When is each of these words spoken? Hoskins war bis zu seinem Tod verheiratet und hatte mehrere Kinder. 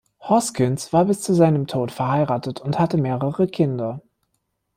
Hoskins 0.21 0.91
war 0.93 1.05
bis 1.05 1.21
zu 1.21 1.35
seinem 1.35 1.67
Tod 1.67 1.91
verheiratet 1.91 2.59
und 2.59 2.79
hatte 2.79 2.97
mehrere 2.97 3.45
Kinder. 3.45 4.01